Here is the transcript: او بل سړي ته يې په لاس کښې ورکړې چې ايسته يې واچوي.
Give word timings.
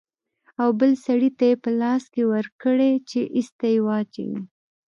او 0.61 0.69
بل 0.79 0.91
سړي 1.05 1.29
ته 1.37 1.45
يې 1.49 1.55
په 1.63 1.69
لاس 1.81 2.03
کښې 2.13 2.23
ورکړې 2.33 2.91
چې 3.09 3.19
ايسته 3.37 3.65
يې 3.73 3.79
واچوي. 3.85 4.39